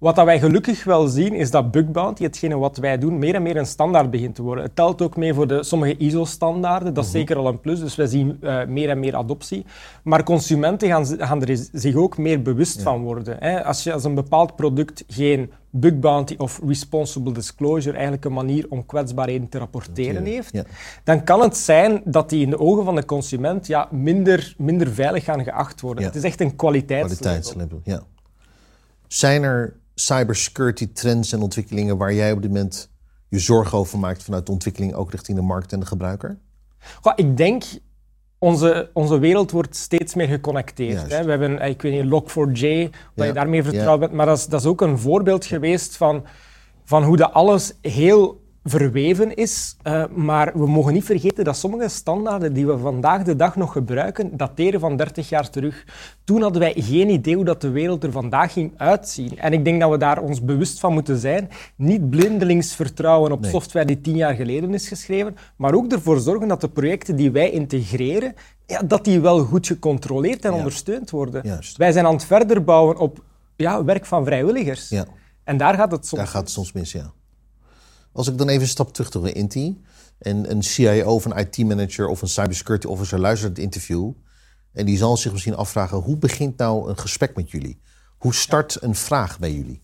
Wat 0.01 0.15
dat 0.15 0.25
wij 0.25 0.39
gelukkig 0.39 0.83
wel 0.83 1.07
zien, 1.07 1.33
is 1.33 1.51
dat 1.51 1.71
bug 1.71 1.91
bounty, 1.91 2.23
hetgene 2.23 2.57
wat 2.57 2.77
wij 2.77 2.97
doen, 2.97 3.19
meer 3.19 3.35
en 3.35 3.41
meer 3.41 3.57
een 3.57 3.65
standaard 3.65 4.11
begint 4.11 4.35
te 4.35 4.41
worden. 4.41 4.63
Het 4.63 4.75
telt 4.75 5.01
ook 5.01 5.17
mee 5.17 5.33
voor 5.33 5.47
de, 5.47 5.63
sommige 5.63 5.97
ISO-standaarden, 5.97 6.93
dat 6.93 7.03
is 7.03 7.09
mhm. 7.09 7.19
zeker 7.19 7.37
al 7.37 7.47
een 7.47 7.59
plus, 7.59 7.79
dus 7.79 7.95
wij 7.95 8.05
zien 8.05 8.37
uh, 8.41 8.65
meer 8.65 8.89
en 8.89 8.99
meer 8.99 9.15
adoptie. 9.15 9.65
Maar 10.03 10.23
consumenten 10.23 10.87
gaan, 10.87 11.05
gaan 11.05 11.43
er 11.43 11.67
zich 11.71 11.95
ook 11.95 12.17
meer 12.17 12.41
bewust 12.41 12.81
van 12.81 13.01
worden. 13.01 13.37
Hè. 13.39 13.63
Als 13.63 13.83
je 13.83 13.93
als 13.93 14.03
een 14.03 14.15
bepaald 14.15 14.55
product 14.55 15.03
geen 15.07 15.51
bug 15.69 15.99
bounty 15.99 16.35
of 16.37 16.61
responsible 16.65 17.33
disclosure, 17.33 17.93
eigenlijk 17.93 18.25
een 18.25 18.33
manier 18.33 18.65
om 18.69 18.85
kwetsbaarheden 18.85 19.49
te 19.49 19.57
rapporteren 19.57 20.25
heeft, 20.25 20.63
dan 21.03 21.23
kan 21.23 21.41
het 21.41 21.57
zijn 21.57 22.01
dat 22.05 22.29
die 22.29 22.41
in 22.41 22.49
de 22.49 22.59
ogen 22.59 22.85
van 22.85 22.95
de 22.95 23.05
consument 23.05 23.67
ja, 23.67 23.87
minder, 23.91 24.53
minder 24.57 24.91
veilig 24.91 25.23
gaan 25.23 25.43
geacht 25.43 25.81
worden. 25.81 26.03
Het 26.03 26.15
is 26.15 26.23
echt 26.23 26.41
een 26.41 26.55
kwaliteitslabel. 26.55 27.17
kwaliteitslabel 27.17 27.81
ja. 27.83 28.01
Zijn 29.07 29.43
er 29.43 29.79
cybersecurity 30.05 30.91
trends 30.93 31.31
en 31.31 31.41
ontwikkelingen 31.41 31.97
waar 31.97 32.13
jij 32.13 32.31
op 32.31 32.41
dit 32.41 32.51
moment 32.51 32.89
je 33.27 33.39
zorgen 33.39 33.77
over 33.77 33.99
maakt 33.99 34.23
vanuit 34.23 34.45
de 34.45 34.51
ontwikkeling 34.51 34.93
ook 34.93 35.11
richting 35.11 35.37
de 35.37 35.43
markt 35.43 35.73
en 35.73 35.79
de 35.79 35.85
gebruiker? 35.85 36.37
Goh, 37.01 37.13
ik 37.15 37.37
denk 37.37 37.63
onze, 38.37 38.89
onze 38.93 39.19
wereld 39.19 39.51
wordt 39.51 39.75
steeds 39.75 40.15
meer 40.15 40.27
geconnecteerd. 40.27 41.11
Hè. 41.11 41.23
We 41.23 41.29
hebben, 41.29 41.59
eh, 41.59 41.69
ik 41.69 41.81
weet 41.81 42.03
niet, 42.03 42.11
Log4j, 42.11 42.89
dat 43.15 43.27
je 43.27 43.33
daarmee 43.33 43.63
vertrouwd 43.63 43.99
bent, 43.99 44.11
maar 44.11 44.25
dat 44.25 44.37
is, 44.37 44.45
dat 44.45 44.59
is 44.59 44.65
ook 44.65 44.81
een 44.81 44.99
voorbeeld 44.99 45.45
geweest 45.45 45.97
van, 45.97 46.25
van 46.83 47.03
hoe 47.03 47.17
dat 47.17 47.33
alles 47.33 47.73
heel 47.81 48.40
verweven 48.63 49.35
is. 49.35 49.75
Uh, 49.83 50.03
maar 50.15 50.51
we 50.53 50.67
mogen 50.67 50.93
niet 50.93 51.03
vergeten 51.03 51.43
dat 51.43 51.57
sommige 51.57 51.89
standaarden 51.89 52.53
die 52.53 52.67
we 52.67 52.77
vandaag 52.77 53.23
de 53.23 53.35
dag 53.35 53.55
nog 53.55 53.71
gebruiken, 53.71 54.37
dateren 54.37 54.79
van 54.79 54.97
30 54.97 55.29
jaar 55.29 55.49
terug. 55.49 55.85
Toen 56.23 56.41
hadden 56.41 56.61
wij 56.61 56.73
geen 56.75 57.09
idee 57.09 57.35
hoe 57.35 57.45
dat 57.45 57.61
de 57.61 57.69
wereld 57.69 58.03
er 58.03 58.11
vandaag 58.11 58.53
ging 58.53 58.73
uitzien. 58.77 59.39
En 59.39 59.53
ik 59.53 59.65
denk 59.65 59.81
dat 59.81 59.89
we 59.91 59.97
daar 59.97 60.21
ons 60.21 60.41
bewust 60.41 60.79
van 60.79 60.93
moeten 60.93 61.17
zijn. 61.17 61.49
Niet 61.75 62.09
blindelings 62.09 62.75
vertrouwen 62.75 63.31
op 63.31 63.45
software 63.45 63.85
die 63.85 64.01
tien 64.01 64.15
jaar 64.15 64.35
geleden 64.35 64.73
is 64.73 64.87
geschreven, 64.87 65.35
maar 65.55 65.73
ook 65.73 65.91
ervoor 65.91 66.19
zorgen 66.19 66.47
dat 66.47 66.61
de 66.61 66.69
projecten 66.69 67.15
die 67.15 67.31
wij 67.31 67.51
integreren, 67.51 68.33
ja, 68.65 68.81
dat 68.81 69.05
die 69.05 69.19
wel 69.19 69.39
goed 69.39 69.67
gecontroleerd 69.67 70.45
en 70.45 70.53
ondersteund 70.53 71.09
worden. 71.09 71.59
Wij 71.75 71.91
zijn 71.91 72.05
aan 72.05 72.13
het 72.13 72.25
verder 72.25 72.63
bouwen 72.63 72.97
op 72.97 73.23
ja, 73.55 73.83
werk 73.83 74.05
van 74.05 74.25
vrijwilligers. 74.25 74.89
Ja. 74.89 75.05
En 75.43 75.57
daar 75.57 75.73
gaat 75.73 75.91
het 75.91 76.07
soms 76.07 76.21
Daar 76.21 76.31
gaat 76.31 76.41
het 76.41 76.51
soms 76.51 76.71
mis, 76.71 76.91
ja. 76.91 77.13
Als 78.13 78.27
ik 78.27 78.37
dan 78.37 78.49
even 78.49 78.61
een 78.61 78.67
stap 78.67 78.93
terug 78.93 79.09
doe 79.09 79.27
in 79.27 79.33
Inti. 79.33 79.81
En 80.17 80.51
een 80.51 80.63
CIO 80.63 81.13
of 81.13 81.25
een 81.25 81.37
IT-manager 81.37 82.07
of 82.07 82.21
een 82.21 82.27
cybersecurity 82.27 82.87
officer 82.87 83.19
luistert 83.19 83.49
het 83.49 83.65
interview. 83.65 84.11
En 84.73 84.85
die 84.85 84.97
zal 84.97 85.17
zich 85.17 85.31
misschien 85.31 85.55
afvragen: 85.55 85.97
hoe 85.97 86.17
begint 86.17 86.57
nou 86.57 86.89
een 86.89 86.97
gesprek 86.97 87.35
met 87.35 87.51
jullie? 87.51 87.79
Hoe 88.17 88.33
start 88.33 88.77
een 88.81 88.95
vraag 88.95 89.39
bij 89.39 89.53
jullie? 89.53 89.81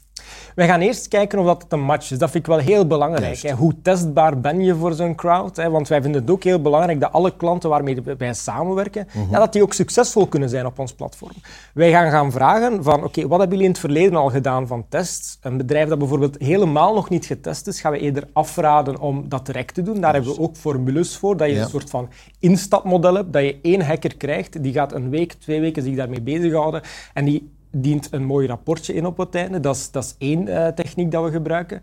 Wij 0.56 0.68
gaan 0.68 0.80
eerst 0.80 1.08
kijken 1.08 1.40
of 1.40 1.46
dat 1.46 1.66
een 1.70 1.82
match 1.82 2.12
is. 2.12 2.18
Dat 2.18 2.32
vind 2.32 2.48
ik 2.48 2.50
wel 2.50 2.60
heel 2.60 2.88
belangrijk. 2.88 3.42
Hè. 3.42 3.54
Hoe 3.54 3.74
testbaar 3.82 4.40
ben 4.40 4.64
je 4.64 4.76
voor 4.76 4.94
zo'n 4.94 5.16
crowd? 5.16 5.56
Hè? 5.56 5.70
Want 5.70 5.88
wij 5.88 6.02
vinden 6.02 6.22
het 6.22 6.30
ook 6.30 6.44
heel 6.44 6.62
belangrijk 6.62 7.00
dat 7.00 7.12
alle 7.12 7.36
klanten 7.36 7.70
waarmee 7.70 8.02
wij 8.18 8.34
samenwerken, 8.34 9.08
mhm. 9.14 9.32
ja, 9.32 9.40
dat 9.40 9.54
die 9.54 9.62
ook 9.62 9.74
succesvol 9.74 10.28
kunnen 10.28 10.50
zijn 10.50 10.66
op 10.66 10.80
ons 10.80 10.94
platform. 10.94 11.34
Wij 11.74 11.92
gaan 11.92 12.12
gaan 12.12 12.32
vragen 12.32 12.84
van, 12.84 13.04
oké, 13.04 13.28
wat 13.28 13.40
hebben 13.40 13.58
jullie 13.58 13.64
in 13.64 13.72
het 13.72 13.80
verleden 13.80 14.16
al 14.16 14.30
gedaan 14.30 14.68
van 14.68 14.86
tests? 14.90 15.38
Een 15.42 15.58
bedrijf 15.58 15.90
dat 15.90 16.00
bijvoorbeeld 16.00 16.36
helemaal 16.40 16.94
nog 16.94 17.10
niet 17.10 17.26
getest 17.26 17.68
is, 17.68 17.82
gaan 17.82 17.92
we 17.92 18.00
eerder 18.00 18.28
afraden 18.34 19.00
om 19.00 19.30
dat 19.30 19.46
direct 19.46 19.74
te 19.74 19.82
doen. 19.82 20.02
Daar 20.02 20.14
hebben 20.14 20.36
we 20.36 20.40
ook 20.40 20.56
formules 20.56 21.18
voor, 21.18 21.38
dat 21.38 21.50
je 21.50 21.60
een 21.60 21.70
soort 21.70 21.90
van 21.90 22.10
instapmodel 22.40 23.16
hebt, 23.16 23.34
dat 23.34 23.44
je 23.44 23.60
één 23.62 23.82
hacker 23.82 24.18
krijgt, 24.18 24.64
die 24.64 24.74
gaat 24.74 24.94
een 24.94 25.10
week, 25.10 25.34
twee 25.34 25.60
weken 25.60 25.84
zich 25.84 25.96
daarmee 25.96 26.22
bezighouden 26.22 26.82
en 27.14 27.26
die 27.26 27.56
dient 27.72 28.08
een 28.12 28.24
mooi 28.24 28.48
rapportje 28.48 28.94
in 28.94 29.06
op 29.06 29.18
het 29.18 29.36
einde. 29.36 29.60
Dat 29.60 29.76
is, 29.76 29.92
dat 29.92 30.04
is 30.04 30.16
één 30.18 30.48
uh, 30.48 30.68
techniek 30.68 31.12
dat 31.12 31.24
we 31.24 31.32
gebruiken. 31.32 31.82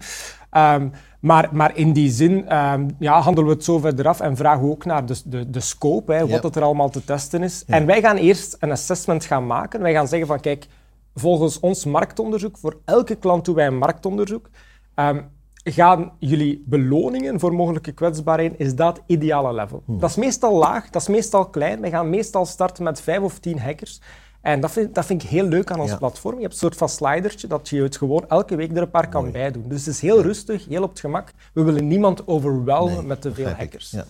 Ehm, 0.50 0.88
maar, 1.20 1.48
maar 1.52 1.76
in 1.76 1.92
die 1.92 2.10
zin 2.10 2.48
ehm, 2.48 2.88
ja, 2.98 3.20
handelen 3.20 3.48
we 3.50 3.54
het 3.54 3.64
zo 3.64 3.78
verder 3.78 4.08
af 4.08 4.20
en 4.20 4.36
vragen 4.36 4.64
we 4.64 4.70
ook 4.70 4.84
naar 4.84 5.06
de, 5.06 5.20
de, 5.24 5.50
de 5.50 5.60
scope, 5.60 6.12
hè, 6.12 6.26
wat 6.26 6.42
het 6.42 6.56
er 6.56 6.62
allemaal 6.62 6.90
te 6.90 7.04
testen 7.04 7.42
is. 7.42 7.64
En 7.66 7.86
wij 7.86 8.00
gaan 8.00 8.16
eerst 8.16 8.56
een 8.60 8.70
assessment 8.70 9.24
gaan 9.24 9.46
maken. 9.46 9.80
Wij 9.80 9.92
gaan 9.92 10.08
zeggen 10.08 10.28
van, 10.28 10.40
kijk, 10.40 10.66
volgens 11.14 11.60
ons 11.60 11.84
marktonderzoek, 11.84 12.58
voor 12.58 12.80
elke 12.84 13.14
klant 13.14 13.44
doen 13.44 13.54
wij 13.54 13.66
een 13.66 13.78
marktonderzoek, 13.78 14.50
um, 14.94 15.30
gaan 15.64 16.12
jullie 16.18 16.62
beloningen 16.66 17.40
voor 17.40 17.54
mogelijke 17.54 17.92
kwetsbaarheden, 17.92 18.58
is 18.58 18.74
dat 18.74 18.96
het 18.96 19.04
ideale 19.06 19.54
level. 19.54 19.82
Hmm. 19.84 19.98
Dat 19.98 20.10
is 20.10 20.16
meestal 20.16 20.58
laag, 20.58 20.90
dat 20.90 21.02
is 21.02 21.08
meestal 21.08 21.48
klein. 21.48 21.80
Wij 21.80 21.90
gaan 21.90 22.10
meestal 22.10 22.46
starten 22.46 22.84
met 22.84 23.00
vijf 23.00 23.20
of 23.20 23.38
tien 23.38 23.58
hackers. 23.58 24.00
En 24.44 24.60
dat 24.60 24.70
vind, 24.70 24.94
dat 24.94 25.06
vind 25.06 25.22
ik 25.22 25.28
heel 25.28 25.44
leuk 25.44 25.70
aan 25.70 25.80
ons 25.80 25.96
platform. 25.96 26.34
Je 26.34 26.40
hebt 26.40 26.52
een 26.52 26.58
soort 26.58 26.76
van 26.76 26.88
slidertje 26.88 27.46
dat 27.46 27.68
je 27.68 27.82
het 27.82 27.96
gewoon 27.96 28.28
elke 28.28 28.56
week 28.56 28.70
er 28.70 28.82
een 28.82 28.90
paar 28.90 29.08
kan 29.08 29.30
bijdoen. 29.32 29.68
Dus 29.68 29.86
het 29.86 29.94
is 29.94 30.00
heel 30.00 30.22
rustig, 30.22 30.66
heel 30.66 30.82
op 30.82 30.90
het 30.90 31.00
gemak. 31.00 31.32
We 31.52 31.62
willen 31.62 31.88
niemand 31.88 32.26
overwelmen 32.26 33.06
met 33.06 33.20
te 33.20 33.34
veel 33.34 33.48
hackers. 33.48 33.90
Ja. 33.90 34.04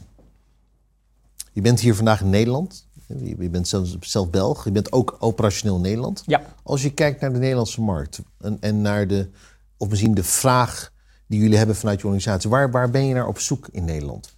Je 1.53 1.61
bent 1.61 1.81
hier 1.81 1.95
vandaag 1.95 2.21
in 2.21 2.31
Nederland. 2.31 2.89
Je 3.07 3.49
bent 3.51 3.69
zelf, 3.69 3.89
zelf 4.01 4.31
Belg. 4.31 4.65
Je 4.65 4.73
bent 4.73 4.93
ook 4.93 5.17
operationeel 5.19 5.77
in 5.77 5.83
Nederland. 5.83 6.23
Ja. 6.27 6.43
Als 6.63 6.83
je 6.83 6.91
kijkt 6.91 7.21
naar 7.21 7.33
de 7.33 7.39
Nederlandse 7.39 7.81
markt 7.81 8.21
en, 8.41 8.57
en 8.61 8.83
naar 8.83 9.07
de, 9.07 9.31
of 9.77 9.89
misschien 9.89 10.15
de 10.15 10.25
vraag 10.25 10.93
die 11.27 11.41
jullie 11.41 11.57
hebben 11.57 11.77
vanuit 11.77 12.01
je 12.01 12.07
organisatie, 12.07 12.51
waar, 12.51 12.71
waar 12.71 12.91
ben 12.91 13.07
je 13.07 13.15
naar 13.15 13.27
op 13.27 13.39
zoek 13.39 13.69
in 13.73 13.85
Nederland? 13.85 14.37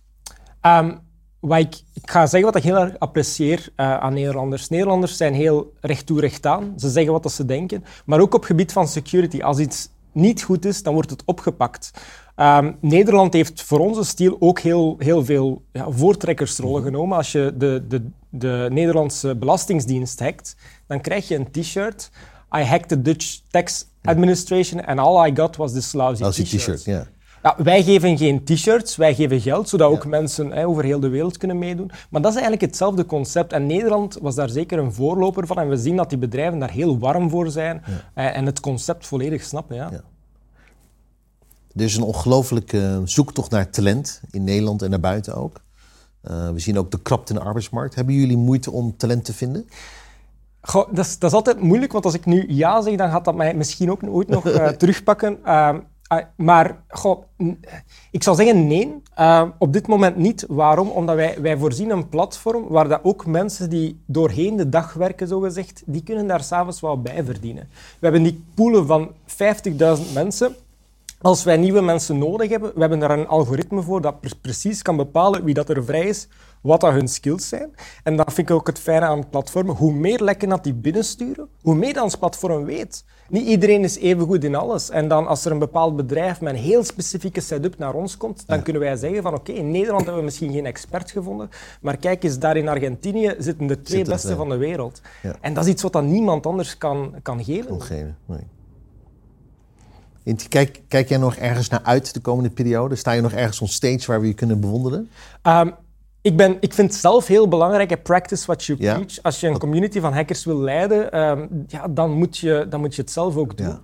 Um, 0.62 1.00
wat 1.46 1.58
ik, 1.58 1.74
ik, 1.92 2.10
ga 2.10 2.26
zeggen 2.26 2.52
wat 2.52 2.56
ik 2.56 2.62
heel 2.62 2.76
erg 2.76 2.98
apprecieer 2.98 3.68
uh, 3.76 3.98
aan 3.98 4.14
Nederlanders. 4.14 4.68
Nederlanders 4.68 5.16
zijn 5.16 5.34
heel 5.34 5.72
recht 5.80 6.06
toe, 6.06 6.20
recht 6.20 6.46
aan. 6.46 6.74
Ze 6.76 6.90
zeggen 6.90 7.12
wat 7.12 7.32
ze 7.32 7.44
denken. 7.44 7.84
Maar 8.04 8.20
ook 8.20 8.34
op 8.34 8.44
gebied 8.44 8.72
van 8.72 8.88
security. 8.88 9.40
Als 9.40 9.58
iets 9.58 9.88
niet 10.12 10.42
goed 10.42 10.64
is, 10.64 10.82
dan 10.82 10.94
wordt 10.94 11.10
het 11.10 11.22
opgepakt. 11.24 11.90
Um, 12.36 12.76
Nederland 12.80 13.32
heeft 13.32 13.62
voor 13.62 13.78
onze 13.78 14.04
stiel 14.04 14.36
ook 14.38 14.58
heel, 14.58 14.96
heel 14.98 15.24
veel 15.24 15.62
ja, 15.72 15.90
voortrekkersrollen 15.90 16.80
mhm. 16.80 16.90
genomen. 16.90 17.16
Als 17.16 17.32
je 17.32 17.54
de, 17.56 17.84
de, 17.88 18.02
de 18.28 18.68
Nederlandse 18.70 19.36
Belastingsdienst 19.36 20.20
hackt, 20.20 20.56
dan 20.86 21.00
krijg 21.00 21.28
je 21.28 21.34
een 21.34 21.50
t-shirt. 21.50 22.10
I 22.56 22.62
hacked 22.62 22.88
the 22.88 23.02
Dutch 23.02 23.40
tax 23.50 23.86
administration 24.02 24.84
and 24.84 24.98
all 24.98 25.28
I 25.28 25.36
got 25.36 25.56
was 25.56 25.72
this 25.72 25.92
lousy 25.92 26.44
t-shirt. 26.44 26.84
Ja. 26.84 27.06
Ja, 27.42 27.54
wij 27.58 27.82
geven 27.82 28.18
geen 28.18 28.44
t-shirts, 28.44 28.96
wij 28.96 29.14
geven 29.14 29.40
geld, 29.40 29.68
zodat 29.68 29.90
ook 29.90 30.06
mensen 30.06 30.50
hè, 30.50 30.66
over 30.66 30.84
heel 30.84 31.00
de 31.00 31.08
wereld 31.08 31.36
kunnen 31.36 31.58
meedoen. 31.58 31.90
Maar 32.10 32.20
dat 32.20 32.30
is 32.30 32.36
eigenlijk 32.36 32.66
hetzelfde 32.66 33.06
concept. 33.06 33.52
En 33.52 33.66
Nederland 33.66 34.18
was 34.20 34.34
daar 34.34 34.48
zeker 34.48 34.78
een 34.78 34.92
voorloper 34.92 35.46
van. 35.46 35.58
En 35.58 35.68
we 35.68 35.76
zien 35.76 35.96
dat 35.96 36.08
die 36.08 36.18
bedrijven 36.18 36.58
daar 36.58 36.70
heel 36.70 36.98
warm 36.98 37.30
voor 37.30 37.50
zijn 37.50 37.82
eh, 38.14 38.36
en 38.36 38.46
het 38.46 38.60
concept 38.60 39.06
volledig 39.06 39.42
snappen. 39.42 39.76
Ja. 39.76 39.90
Er 41.76 41.84
is 41.84 41.96
een 41.96 42.02
ongelooflijke 42.02 43.00
zoektocht 43.04 43.50
naar 43.50 43.70
talent 43.70 44.20
in 44.30 44.44
Nederland 44.44 44.82
en 44.82 44.90
daarbuiten 44.90 45.34
ook. 45.34 45.60
Uh, 46.30 46.50
we 46.50 46.58
zien 46.58 46.78
ook 46.78 46.90
de 46.90 47.02
krapte 47.02 47.32
in 47.32 47.38
de 47.38 47.44
arbeidsmarkt. 47.44 47.94
Hebben 47.94 48.14
jullie 48.14 48.36
moeite 48.36 48.70
om 48.70 48.96
talent 48.96 49.24
te 49.24 49.32
vinden? 49.32 49.68
Goh, 50.60 50.94
dat, 50.94 51.04
is, 51.04 51.18
dat, 51.18 51.30
is, 51.30 51.36
altijd 51.36 51.60
moeilijk, 51.60 51.92
want 51.92 52.04
als 52.04 52.14
ik 52.14 52.24
nu 52.24 52.44
ja 52.48 52.82
zeg, 52.82 52.96
dan 52.96 53.10
gaat 53.10 53.24
dat 53.24 53.34
mij 53.34 53.54
misschien 53.54 53.90
ook 53.90 54.00
ooit 54.08 54.28
nog 54.28 54.46
uh, 54.46 54.68
terugpakken. 54.80 55.38
Uh, 55.44 55.74
maar 56.36 56.82
goh, 56.88 57.22
ik 58.10 58.22
zou 58.22 58.36
zeggen 58.36 58.66
nee, 58.66 59.02
uh, 59.18 59.42
op 59.58 59.72
dit 59.72 59.86
moment 59.86 60.16
niet. 60.16 60.44
Waarom? 60.48 60.88
Omdat 60.88 61.16
wij, 61.16 61.40
wij 61.40 61.56
voorzien 61.56 61.90
een 61.90 62.08
platform 62.08 62.68
waar 62.68 62.88
dat 62.88 63.00
ook 63.02 63.26
mensen 63.26 63.70
die 63.70 64.00
doorheen 64.06 64.56
de 64.56 64.68
dag 64.68 64.92
werken, 64.92 65.28
zogezegd, 65.28 65.82
die 65.86 66.02
kunnen 66.02 66.26
daar 66.26 66.42
s'avonds 66.42 66.80
wel 66.80 67.00
bij 67.00 67.24
verdienen. 67.24 67.68
We 67.72 68.06
hebben 68.06 68.22
die 68.22 68.44
poelen 68.54 68.86
van 68.86 69.10
50.000 69.26 70.12
mensen 70.14 70.56
als 71.20 71.44
wij 71.44 71.56
nieuwe 71.56 71.80
mensen 71.80 72.18
nodig 72.18 72.50
hebben, 72.50 72.72
we 72.74 72.80
hebben 72.80 72.98
daar 72.98 73.18
een 73.18 73.28
algoritme 73.28 73.82
voor 73.82 74.00
dat 74.00 74.40
precies 74.40 74.82
kan 74.82 74.96
bepalen 74.96 75.44
wie 75.44 75.54
dat 75.54 75.68
er 75.68 75.84
vrij 75.84 76.04
is, 76.06 76.28
wat 76.66 76.80
dat 76.80 76.92
hun 76.92 77.08
skills 77.08 77.48
zijn. 77.48 77.70
En 78.02 78.16
dat 78.16 78.32
vind 78.32 78.48
ik 78.48 78.54
ook 78.54 78.66
het 78.66 78.78
fijne 78.78 79.06
aan 79.06 79.18
het 79.18 79.30
platform. 79.30 79.68
Hoe 79.68 79.92
meer 79.92 80.22
lekken 80.22 80.48
dat 80.48 80.64
die 80.64 80.74
binnensturen, 80.74 81.48
hoe 81.62 81.74
meer 81.74 81.94
dan 81.94 82.02
ons 82.02 82.16
platform 82.16 82.64
weet. 82.64 83.04
Niet 83.28 83.46
iedereen 83.46 83.84
is 83.84 83.98
even 83.98 84.26
goed 84.26 84.44
in 84.44 84.54
alles. 84.54 84.90
En 84.90 85.08
dan 85.08 85.26
als 85.26 85.44
er 85.44 85.52
een 85.52 85.58
bepaald 85.58 85.96
bedrijf 85.96 86.40
met 86.40 86.54
een 86.54 86.60
heel 86.60 86.84
specifieke 86.84 87.40
setup 87.40 87.78
naar 87.78 87.94
ons 87.94 88.16
komt, 88.16 88.46
dan 88.46 88.62
kunnen 88.62 88.82
wij 88.82 88.96
zeggen 88.96 89.22
van 89.22 89.34
oké, 89.34 89.52
in 89.52 89.70
Nederland 89.70 90.00
hebben 90.00 90.18
we 90.18 90.24
misschien 90.24 90.52
geen 90.52 90.66
expert 90.66 91.10
gevonden, 91.10 91.50
maar 91.80 91.96
kijk 91.96 92.24
eens, 92.24 92.38
daar 92.38 92.56
in 92.56 92.68
Argentinië 92.68 93.34
zitten 93.38 93.66
de 93.66 93.82
twee 93.82 94.04
beste 94.04 94.36
van 94.36 94.48
de 94.48 94.56
wereld. 94.56 95.00
En 95.40 95.54
dat 95.54 95.64
is 95.64 95.70
iets 95.70 95.82
wat 95.82 95.92
dan 95.92 96.10
niemand 96.10 96.46
anders 96.46 96.78
kan, 96.78 97.14
kan 97.22 97.44
geven. 97.44 97.66
Kan 97.66 97.82
geven, 97.82 98.16
nee. 98.26 98.46
Kijk, 100.48 100.82
kijk 100.88 101.08
jij 101.08 101.18
nog 101.18 101.36
ergens 101.36 101.68
naar 101.68 101.82
uit 101.82 102.14
de 102.14 102.20
komende 102.20 102.50
periode? 102.50 102.94
Sta 102.94 103.12
je 103.12 103.20
nog 103.20 103.32
ergens 103.32 103.60
on 103.60 103.68
stage 103.68 104.06
waar 104.06 104.20
we 104.20 104.26
je 104.26 104.34
kunnen 104.34 104.60
bewonderen? 104.60 105.10
Um, 105.42 105.74
ik, 106.26 106.36
ben, 106.36 106.56
ik 106.60 106.74
vind 106.74 106.90
het 106.90 107.00
zelf 107.00 107.26
heel 107.26 107.48
belangrijk, 107.48 108.02
practice 108.02 108.46
what 108.46 108.64
you 108.64 108.78
preach. 108.78 109.22
Als 109.22 109.40
je 109.40 109.46
een 109.48 109.58
community 109.58 110.00
van 110.00 110.12
hackers 110.12 110.44
wil 110.44 110.58
leiden, 110.58 111.20
um, 111.20 111.64
ja, 111.66 111.88
dan, 111.88 112.10
moet 112.10 112.38
je, 112.38 112.66
dan 112.68 112.80
moet 112.80 112.94
je 112.94 113.02
het 113.02 113.10
zelf 113.10 113.36
ook 113.36 113.56
doen. 113.56 113.78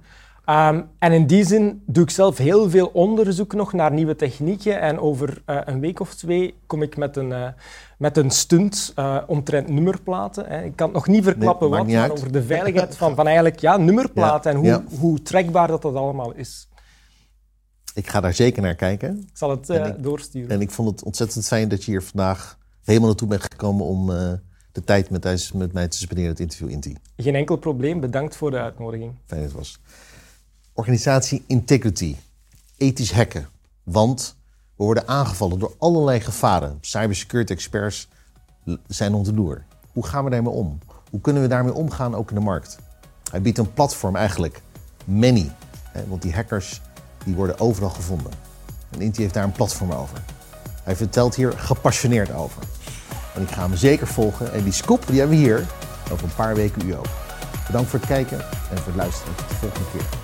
Um, 0.46 0.88
en 0.98 1.12
in 1.12 1.26
die 1.26 1.44
zin 1.44 1.82
doe 1.86 2.04
ik 2.04 2.10
zelf 2.10 2.38
heel 2.38 2.70
veel 2.70 2.90
onderzoek 2.92 3.54
nog 3.54 3.72
naar 3.72 3.92
nieuwe 3.92 4.16
technieken. 4.16 4.80
En 4.80 5.00
over 5.00 5.42
uh, 5.46 5.58
een 5.64 5.80
week 5.80 6.00
of 6.00 6.14
twee 6.14 6.54
kom 6.66 6.82
ik 6.82 6.96
met 6.96 7.16
een, 7.16 7.30
uh, 7.30 7.46
met 7.98 8.16
een 8.16 8.30
stunt 8.30 8.92
uh, 8.98 9.16
omtrent 9.26 9.68
nummerplaten. 9.68 10.46
Hè. 10.46 10.62
Ik 10.62 10.76
kan 10.76 10.86
het 10.86 10.96
nog 10.96 11.06
niet 11.06 11.24
verklappen 11.24 11.70
wat, 11.70 11.86
maar 11.86 12.10
over 12.10 12.32
de 12.32 12.42
veiligheid 12.42 12.96
van, 12.96 13.14
van 13.14 13.26
eigenlijk 13.26 13.60
ja, 13.60 13.76
nummerplaten 13.76 14.50
en 14.52 14.56
hoe, 14.56 14.82
hoe 15.00 15.22
trackbaar 15.22 15.68
dat, 15.68 15.82
dat 15.82 15.94
allemaal 15.94 16.32
is. 16.34 16.68
Ik 17.94 18.08
ga 18.08 18.20
daar 18.20 18.34
zeker 18.34 18.62
naar 18.62 18.74
kijken. 18.74 19.18
Ik 19.18 19.36
zal 19.36 19.50
het 19.50 19.68
ik, 19.68 20.02
doorsturen. 20.02 20.50
En 20.50 20.60
ik 20.60 20.70
vond 20.70 20.90
het 20.90 21.02
ontzettend 21.02 21.46
fijn 21.46 21.68
dat 21.68 21.84
je 21.84 21.90
hier 21.90 22.02
vandaag 22.02 22.58
helemaal 22.84 23.08
naartoe 23.08 23.28
bent 23.28 23.42
gekomen 23.42 23.86
om 23.86 24.06
de 24.72 24.84
tijd 24.84 25.10
met, 25.10 25.52
met 25.54 25.72
mij 25.72 25.88
te 25.88 25.98
spenderen, 25.98 26.30
het 26.30 26.40
interview 26.40 26.70
Inti. 26.70 26.96
Geen 27.16 27.34
enkel 27.34 27.56
probleem. 27.56 28.00
Bedankt 28.00 28.36
voor 28.36 28.50
de 28.50 28.58
uitnodiging. 28.58 29.14
Fijn 29.26 29.40
dat 29.40 29.50
het 29.50 29.58
was. 29.58 29.78
Organisatie 30.72 31.44
Integrity. 31.46 32.16
Ethisch 32.76 33.12
hacken. 33.12 33.48
Want 33.82 34.36
we 34.76 34.84
worden 34.84 35.08
aangevallen 35.08 35.58
door 35.58 35.74
allerlei 35.78 36.20
gevaren. 36.20 36.78
Cybersecurity 36.80 37.52
experts 37.52 38.08
zijn 38.86 39.14
on 39.14 39.22
de 39.22 39.34
loer. 39.34 39.64
Hoe 39.92 40.06
gaan 40.06 40.24
we 40.24 40.30
daarmee 40.30 40.52
om? 40.52 40.78
Hoe 41.10 41.20
kunnen 41.20 41.42
we 41.42 41.48
daarmee 41.48 41.74
omgaan 41.74 42.14
ook 42.14 42.28
in 42.28 42.34
de 42.34 42.40
markt? 42.40 42.78
Hij 43.30 43.42
biedt 43.42 43.58
een 43.58 43.72
platform 43.72 44.16
eigenlijk. 44.16 44.62
Many. 45.04 45.50
Want 46.08 46.22
die 46.22 46.32
hackers 46.32 46.80
die 47.24 47.34
worden 47.34 47.60
overal 47.60 47.90
gevonden. 47.90 48.32
En 48.90 49.00
Inti 49.00 49.22
heeft 49.22 49.34
daar 49.34 49.44
een 49.44 49.52
platform 49.52 49.92
over. 49.92 50.18
Hij 50.82 50.96
vertelt 50.96 51.34
hier 51.34 51.52
gepassioneerd 51.56 52.32
over. 52.32 52.62
En 53.34 53.42
ik 53.42 53.50
ga 53.50 53.62
hem 53.62 53.76
zeker 53.76 54.06
volgen. 54.06 54.52
En 54.52 54.62
die 54.62 54.72
scoop 54.72 55.06
die 55.06 55.18
hebben 55.18 55.36
we 55.36 55.42
hier 55.42 55.66
over 56.12 56.24
een 56.24 56.34
paar 56.34 56.54
weken 56.54 56.88
u 56.88 56.94
ook. 56.94 57.08
Bedankt 57.66 57.90
voor 57.90 57.98
het 57.98 58.08
kijken 58.08 58.38
en 58.70 58.76
voor 58.76 58.86
het 58.86 58.96
luisteren. 58.96 59.34
Tot 59.34 59.48
de 59.48 59.54
volgende 59.54 59.90
keer. 59.92 60.21